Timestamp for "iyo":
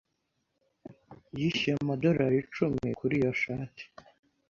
3.19-3.31